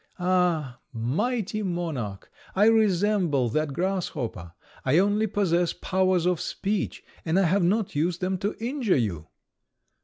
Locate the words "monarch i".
1.61-2.65